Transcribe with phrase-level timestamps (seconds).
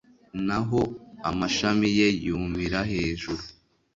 [0.45, 0.81] naho
[1.29, 3.43] amashami ye yumira hejuru